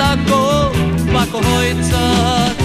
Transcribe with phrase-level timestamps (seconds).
[0.00, 0.72] Bertako
[1.12, 2.56] bakoitzak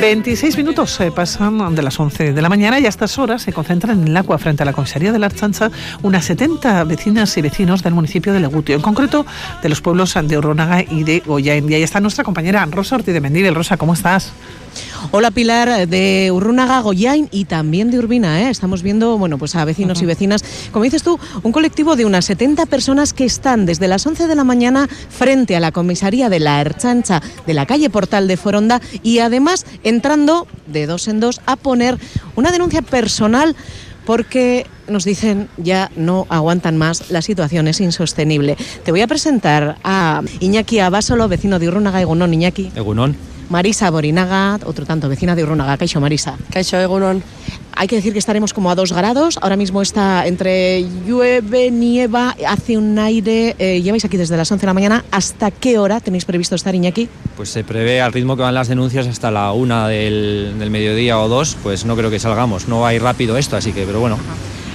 [0.00, 3.52] 26 minutos eh, pasan de las 11 de la mañana y a estas horas se
[3.52, 5.72] concentran en el agua frente a la comisaría de la Archancha
[6.02, 9.26] unas 70 vecinas y vecinos del municipio de Legutio, en concreto
[9.62, 11.68] de los pueblos de Urronaga y de Goyain.
[11.68, 13.54] Y ahí está nuestra compañera Rosa Ortiz de Mendívil.
[13.54, 14.32] Rosa, ¿cómo estás?
[15.10, 18.42] Hola Pilar, de Urrunaga, Goyain y también de Urbina.
[18.42, 18.50] ¿eh?
[18.50, 22.24] Estamos viendo bueno, pues a vecinos y vecinas, como dices tú, un colectivo de unas
[22.24, 26.40] 70 personas que están desde las 11 de la mañana frente a la comisaría de
[26.40, 31.40] la Erchancha de la calle Portal de Foronda y además entrando de dos en dos
[31.46, 31.98] a poner
[32.34, 33.56] una denuncia personal
[34.04, 38.56] porque nos dicen ya no aguantan más, la situación es insostenible.
[38.84, 42.72] Te voy a presentar a Iñaki Abasolo, vecino de Urrunaga, Egunon, Iñaki.
[42.74, 43.16] Egunon.
[43.54, 45.76] Marisa Borinaga, otro tanto, vecina de Urrunaga.
[45.76, 46.36] Caixo, Marisa.
[46.50, 47.22] Caixo, Egunon.
[47.76, 49.38] Hay que decir que estaremos como a dos grados.
[49.40, 53.54] Ahora mismo está entre llueve, nieva, hace un aire.
[53.60, 55.04] Eh, lleváis aquí desde las 11 de la mañana.
[55.12, 57.08] ¿Hasta qué hora tenéis previsto estar, Iñaki?
[57.36, 61.20] Pues se prevé al ritmo que van las denuncias hasta la una del, del mediodía
[61.20, 61.56] o dos.
[61.62, 62.66] Pues no creo que salgamos.
[62.66, 64.18] No va a ir rápido esto, así que, pero bueno.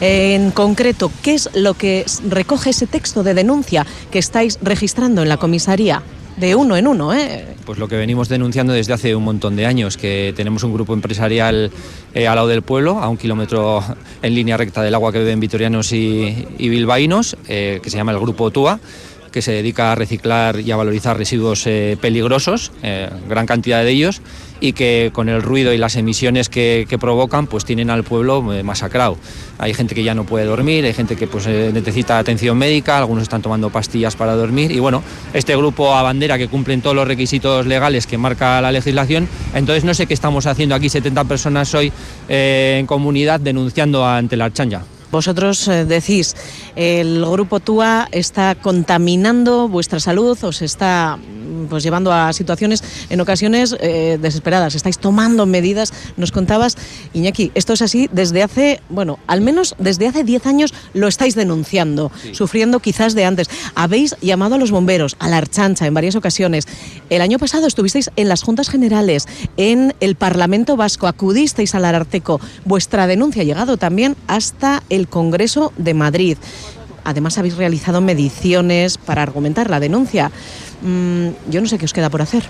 [0.00, 5.28] En concreto, ¿qué es lo que recoge ese texto de denuncia que estáis registrando en
[5.28, 6.02] la comisaría?
[6.36, 7.14] De uno en uno.
[7.14, 7.46] ¿eh?
[7.64, 10.94] Pues lo que venimos denunciando desde hace un montón de años, que tenemos un grupo
[10.94, 11.70] empresarial
[12.14, 13.82] eh, al lado del pueblo, a un kilómetro
[14.22, 18.18] en línea recta del agua que beben vitorianos y, bilbaínos, eh, que se llama el
[18.18, 18.80] Grupo TUA
[19.34, 22.72] que se dedica a reciclar y a valorizar residuos eh, peligrosos,
[23.28, 24.22] gran cantidad de ellos,
[24.60, 28.62] y que con el ruido y las emisiones que, provocan pues tienen al pueblo eh,
[28.62, 29.18] masacrado.
[29.58, 32.96] Hay gente que ya no puede dormir, hay gente que pues eh, necesita atención médica,
[32.96, 35.02] algunos están tomando pastillas para dormir y bueno,
[35.34, 39.84] este grupo a bandera que cumplen todos los requisitos legales que marca la legislación, entonces
[39.84, 41.92] no sé qué estamos haciendo aquí 70 personas hoy
[42.28, 44.82] eh, en comunidad denunciando ante la Archanja.
[45.14, 46.34] Vosotros decís,
[46.74, 51.20] el grupo TUA está contaminando vuestra salud, os está
[51.68, 54.74] pues llevando a situaciones en ocasiones eh, desesperadas.
[54.74, 56.76] Estáis tomando medidas, nos contabas,
[57.12, 61.34] Iñaki, esto es así desde hace, bueno, al menos desde hace 10 años lo estáis
[61.34, 63.48] denunciando, sufriendo quizás de antes.
[63.74, 66.66] Habéis llamado a los bomberos, a la Archancha en varias ocasiones.
[67.10, 69.26] El año pasado estuvisteis en las Juntas Generales,
[69.56, 72.40] en el Parlamento Vasco, acudisteis al Ararteco.
[72.64, 76.38] Vuestra denuncia ha llegado también hasta el Congreso de Madrid.
[77.04, 80.32] Además habéis realizado mediciones para argumentar la denuncia.
[80.84, 82.44] Mm, yo no sé qué os queda por hacer.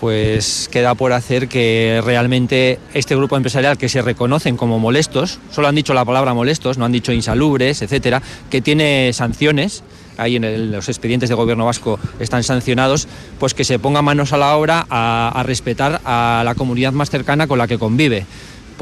[0.00, 5.68] Pues queda por hacer que realmente este grupo empresarial que se reconocen como molestos, solo
[5.68, 9.84] han dicho la palabra molestos, no han dicho insalubres, etcétera, que tiene sanciones,
[10.16, 13.06] ahí en los expedientes de gobierno vasco están sancionados,
[13.38, 17.46] pues que se ponga manos a la obra a respetar a la comunidad más cercana
[17.46, 18.26] con la que convive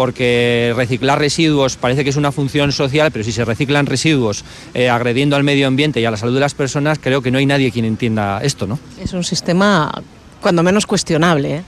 [0.00, 4.88] porque reciclar residuos parece que es una función social, pero si se reciclan residuos eh,
[4.88, 7.44] agrediendo al medio ambiente y a la salud de las personas, creo que no hay
[7.44, 8.78] nadie quien entienda esto, ¿no?
[8.98, 9.92] Es un sistema
[10.40, 11.56] cuando menos cuestionable.
[11.56, 11.62] ¿eh?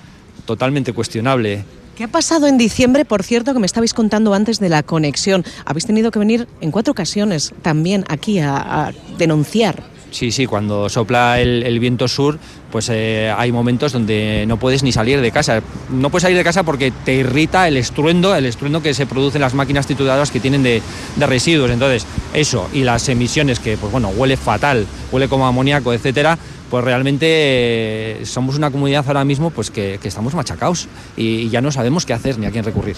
[0.46, 1.66] Totalmente cuestionable.
[1.94, 5.44] ¿Qué ha pasado en diciembre, por cierto, que me estabais contando antes de la conexión?
[5.66, 11.40] Habéis tenido que venir en cuatro ocasiones también aquí a denunciar Sí, sí, cuando sopla
[11.40, 12.38] el, viento sur,
[12.70, 15.62] pues eh, hay momentos donde no puedes ni salir de casa.
[15.90, 19.38] No puedes salir de casa porque te irrita el estruendo, el estruendo que se produce
[19.38, 20.82] en las máquinas trituradoras que tienen de,
[21.16, 21.70] residuos.
[21.70, 26.38] Entonces, eso y las emisiones que, pues bueno, huele fatal, huele como amoníaco, etcétera,
[26.70, 31.72] pues realmente eh, somos una comunidad ahora mismo pues que, estamos machacados y ya no
[31.72, 32.96] sabemos qué hacer ni a quién recurrir.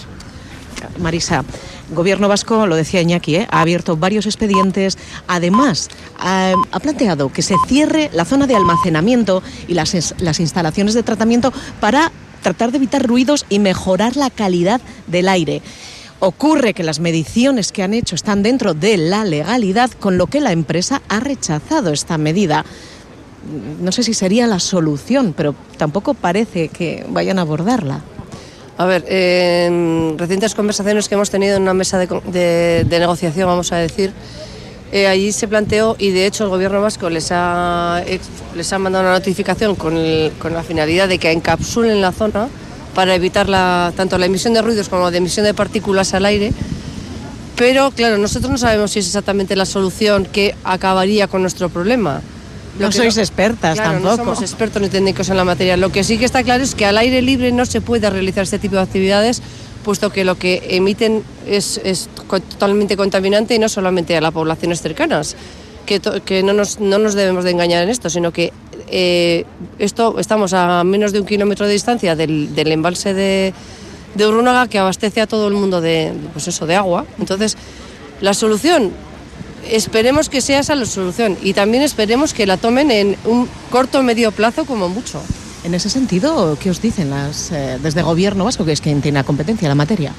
[0.99, 1.43] Marisa,
[1.91, 3.47] Gobierno vasco, lo decía Iñaki, ¿eh?
[3.51, 4.97] ha abierto varios expedientes.
[5.27, 11.53] Además, ha, planteado que se cierre la zona de almacenamiento y las instalaciones de tratamiento
[11.79, 15.61] para tratar de evitar ruidos y mejorar la calidad del aire.
[16.19, 20.41] Ocurre que las mediciones que han hecho están dentro de la legalidad, con lo que
[20.41, 22.65] la empresa ha rechazado esta medida.
[23.81, 28.01] No sé si sería la solución, pero tampoco parece que vayan a abordarla.
[28.77, 33.77] A ver, en recientes conversaciones que hemos tenido en una mesa de, negociación, vamos a
[33.77, 34.11] decir,
[34.91, 38.03] eh, allí se planteó y de hecho el gobierno vasco les ha,
[38.53, 42.49] les ha mandado una notificación con, la finalidad de que encapsulen la zona
[42.93, 43.47] para evitar
[43.95, 46.51] tanto la emisión de ruidos como la emisión de partículas al aire.
[47.55, 52.21] Pero claro, nosotros no sabemos si es exactamente la solución que acabaría con nuestro problema
[52.79, 54.09] no sois expertas tampoco.
[54.09, 55.77] No somos expertos ni técnicos en la materia.
[55.77, 58.43] Lo que sí que está claro es que al aire libre no se puede realizar
[58.43, 59.41] este tipo de actividades,
[59.83, 61.79] puesto que lo que emiten es,
[62.29, 65.35] totalmente contaminante y no solamente a las poblaciones cercanas.
[65.85, 68.51] Que, que no, nos, no, nos, debemos de engañar en esto, sino que
[68.87, 69.45] eh,
[69.77, 73.53] esto estamos a menos de un kilómetro de distancia del, embalse de,
[74.15, 77.05] de Urrunaga que abastece a todo el mundo de, pues eso, de agua.
[77.19, 77.55] Entonces,
[78.19, 78.93] la solución
[79.69, 83.99] esperemos que sea esa la solución y también esperemos que la tomen en un corto
[83.99, 85.21] o medio plazo como mucho.
[85.63, 89.19] En ese sentido, ¿qué os dicen las, eh, desde gobierno vasco, que es quien tiene
[89.19, 90.13] la competencia en la materia?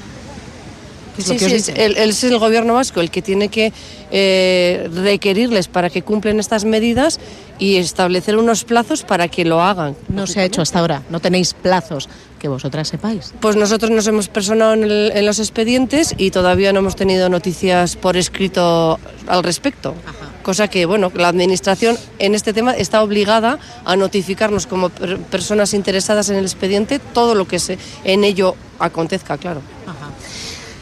[1.17, 3.49] ¿Qué es lo Sí, que sí, es el, es el gobierno vasco el que tiene
[3.49, 3.73] que
[4.11, 7.19] eh, requerirles para que cumplen estas medidas
[7.59, 9.95] y establecer unos plazos para que lo hagan.
[10.09, 12.07] No se ha hecho hasta ahora, no tenéis plazos
[12.39, 13.33] que vosotras sepáis.
[13.39, 17.29] Pues nosotros nos hemos personado en, el- en los expedientes y todavía no hemos tenido
[17.29, 19.95] noticias por escrito al respecto.
[20.43, 25.73] Cosa que, bueno, la Administración en este tema está obligada a notificarnos como per- personas
[25.73, 29.61] interesadas en el expediente todo lo que se, en ello acontezca, claro.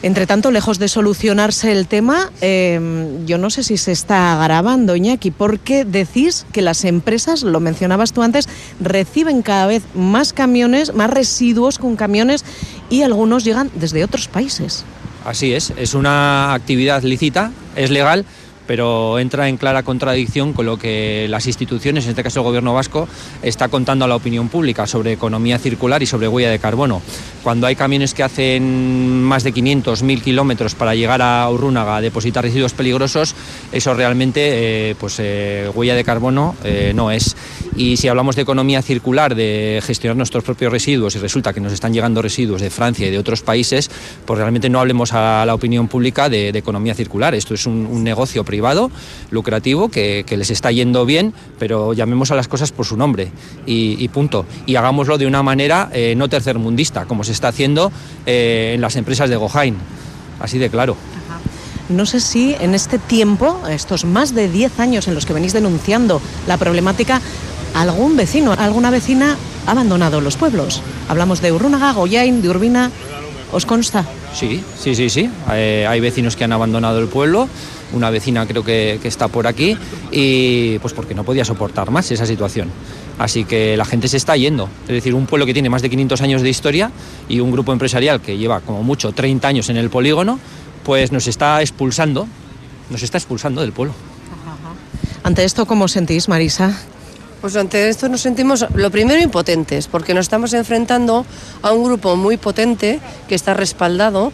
[0.02, 2.78] Entre tanto, lejos de solucionarse el tema, eh,
[3.26, 8.12] yo no sé si se está agravando, Iñaki, porque decís que las empresas, lo mencionabas
[8.12, 8.48] tú antes,
[8.78, 12.44] reciben cada vez más camiones, más residuos con camiones
[12.90, 14.84] y algunos llegan desde otros países.
[15.24, 18.24] Así es, es una actividad lícita, es legal,
[18.66, 22.74] pero entra en clara contradicción con lo que las instituciones, en este caso el gobierno
[22.74, 23.08] vasco,
[23.42, 27.02] está contando a la opinión pública sobre economía circular y sobre huella de carbono.
[27.42, 32.00] Cuando hay camiones que hacen más de 500, 1000 kilómetros para llegar a Urrúnaga a
[32.00, 33.34] depositar residuos peligrosos,
[33.70, 37.36] eso realmente, eh, pues eh, huella de carbono eh, no es.
[37.76, 41.72] Y si hablamos de economía circular, de gestionar nuestros propios residuos y resulta que nos
[41.72, 43.90] están llegando residuos de Francia y de otros países,
[44.24, 47.34] pues realmente no hablemos a la opinión pública de, de economía circular.
[47.34, 48.55] Esto es un, un negocio privado,
[49.30, 53.30] lucrativo, que, que les está yendo bien, pero llamemos a las cosas por su nombre
[53.66, 54.46] y, y punto.
[54.66, 57.92] Y hagámoslo de una manera eh, no tercermundista, como se está haciendo
[58.26, 59.76] eh, en las empresas de Gohain.
[60.40, 60.96] Así de claro.
[61.88, 65.52] No sé si en este tiempo, estos más de 10 años en los que venís
[65.52, 67.20] denunciando la problemática,
[67.74, 69.36] algún vecino, alguna vecina
[69.66, 70.82] ha abandonado los pueblos.
[71.08, 72.90] Hablamos de Urrúnaga, Goyain, de Urbina.
[73.52, 74.04] ¿Os consta?
[74.34, 75.30] Sí, sí, sí, sí.
[75.52, 77.48] Eh, hay vecinos que han abandonado el pueblo.
[77.92, 79.76] Una vecina creo que, que está por aquí
[80.10, 82.70] y pues porque no podía soportar más esa situación.
[83.18, 84.68] Así que la gente se está yendo.
[84.82, 86.90] Es decir, un pueblo que tiene más de 500 años de historia
[87.28, 90.38] y un grupo empresarial que lleva como mucho 30 años en el polígono,
[90.84, 92.28] pues nos está expulsando,
[92.90, 93.94] nos está expulsando del pueblo.
[95.22, 96.78] Ante esto, ¿cómo os sentís, Marisa?
[97.40, 101.26] Pues ante esto nos sentimos, lo primero, impotentes, porque nos estamos enfrentando
[101.62, 104.32] a un grupo muy potente que está respaldado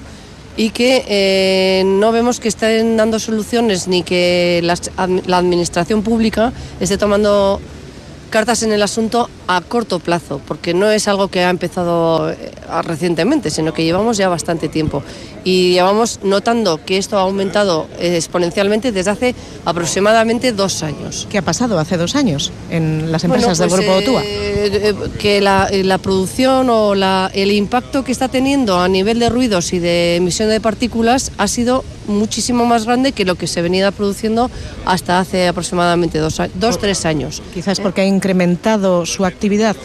[0.57, 6.99] y que eh, no vemos que estén dando soluciones ni que la administración pública esté
[6.99, 7.61] tomando
[8.33, 12.51] cartas en el asunto a corto plazo, porque no es algo que ha empezado eh,
[12.81, 15.03] recientemente, sino que llevamos ya bastante tiempo.
[15.45, 19.35] Y llevamos notando que esto ha aumentado exponencialmente desde hace
[19.65, 21.27] aproximadamente dos años.
[21.29, 24.23] ¿Qué ha pasado hace dos años en las empresas Bueno, del pues, Grupo Otúa?
[24.25, 28.89] eh, eh, que la, eh, la producción o la- el impacto que está teniendo a
[28.89, 33.35] nivel de ruidos y de emisión de partículas ha sido muchísimo más grande que lo
[33.35, 34.51] que se venía produciendo
[34.85, 37.43] hasta hace aproximadamente dos, dos tres años.
[37.55, 39.77] Quizás porque ha incrementado su actividad.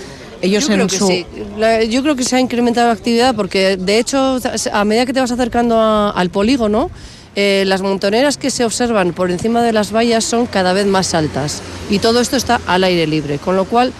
[0.41, 1.25] Ellos Yo en creo que su sí.
[1.57, 4.39] La- yo creo que se ha incrementado la actividad porque, de hecho,
[4.71, 6.89] a medida que te vas acercando a- al polígono,
[7.35, 11.13] eh, las montoneras que se observan por encima de las vallas son cada vez más
[11.13, 13.93] altas y todo esto está al aire libre, con lo cual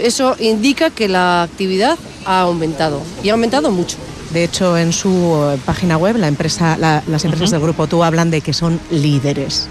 [0.00, 3.96] eso indica que la actividad ha aumentado y ha aumentado mucho.
[4.32, 5.10] De hecho, en su
[5.54, 8.80] eh, página web, la empresa, la- las empresas del Grupo Tú hablan de que son
[8.90, 9.68] líderes.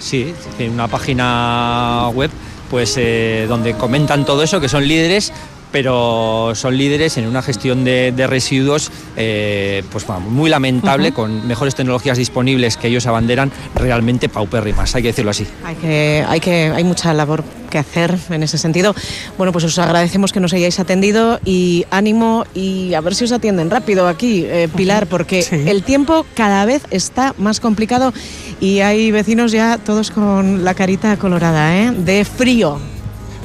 [0.00, 2.30] Sí, tiene una página web
[2.72, 5.30] pues eh, donde comentan todo eso, que son líderes,
[5.72, 11.46] pero son líderes en una gestión de, de residuos eh, pues vamos, muy lamentable, con
[11.46, 15.46] mejores tecnologías disponibles que ellos abanderan, realmente paupérrimas, hay que decirlo así.
[15.64, 18.94] Hay que, hay que, hay mucha labor que hacer en ese sentido.
[19.38, 23.32] Bueno, pues os agradecemos que nos hayáis atendido y ánimo y a ver si os
[23.32, 25.56] atienden rápido aquí, eh, Pilar, porque Sí.
[25.66, 28.12] el tiempo cada vez está más complicado
[28.60, 31.90] y hay vecinos ya todos con la carita colorada, ¿eh?
[31.92, 32.78] De frío.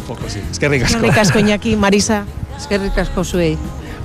[0.08, 0.40] Poco sí.
[0.50, 1.00] Es que ricasco.
[1.00, 2.26] Ricas Coñaki, Marisa.
[2.58, 3.58] Es que ricas Josué.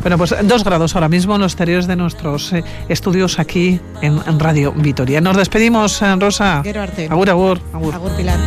[0.03, 4.21] Bueno, pues dos grados ahora mismo en los exteriores de nuestros eh, estudios aquí en,
[4.27, 5.21] en Radio Vitoria.
[5.21, 6.61] Nos despedimos, eh, Rosa.
[6.65, 7.07] Gero arte.
[7.09, 7.95] Agur, agur, agur.
[7.95, 8.39] Agur, Pilar.